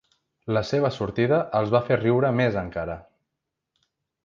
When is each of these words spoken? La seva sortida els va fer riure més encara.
La 0.55 0.61
seva 0.69 0.89
sortida 0.95 1.39
els 1.59 1.75
va 1.77 1.83
fer 1.91 1.99
riure 2.01 2.33
més 2.41 2.59
encara. 2.65 2.99